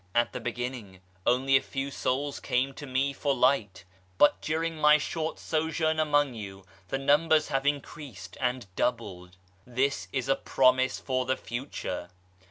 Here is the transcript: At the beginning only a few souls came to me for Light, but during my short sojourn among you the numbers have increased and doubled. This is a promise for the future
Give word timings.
At 0.15 0.33
the 0.33 0.39
beginning 0.39 0.99
only 1.27 1.55
a 1.55 1.61
few 1.61 1.91
souls 1.91 2.39
came 2.39 2.73
to 2.73 2.87
me 2.87 3.13
for 3.13 3.35
Light, 3.35 3.83
but 4.17 4.41
during 4.41 4.77
my 4.77 4.97
short 4.97 5.37
sojourn 5.37 5.99
among 5.99 6.33
you 6.33 6.65
the 6.87 6.97
numbers 6.97 7.49
have 7.49 7.67
increased 7.67 8.35
and 8.41 8.65
doubled. 8.75 9.37
This 9.63 10.07
is 10.11 10.27
a 10.27 10.35
promise 10.35 10.99
for 10.99 11.25
the 11.27 11.37
future 11.37 12.09